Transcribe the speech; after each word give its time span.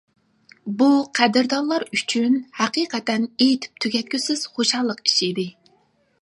بۇ 0.77 0.85
قەدىردانلار 1.19 1.85
ئۈچۈن 1.97 2.39
ھەقىقەتەن 2.61 3.29
ئېيتىپ 3.45 3.85
تۈگەتكۈسىز 3.85 4.43
خۇشاللىق 4.57 5.05
ئىش 5.07 5.21
ئىدى. 5.29 5.47